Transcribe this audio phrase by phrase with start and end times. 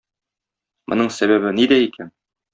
[0.93, 2.13] Моның сәбәбе нидә икән?